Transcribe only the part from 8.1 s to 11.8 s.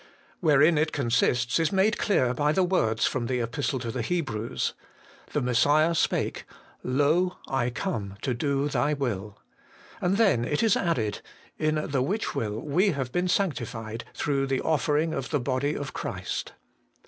to do Thy will.' And then it is added,' In